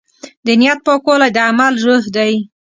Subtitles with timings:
[0.45, 2.33] د نیت پاکوالی د عمل روح دی.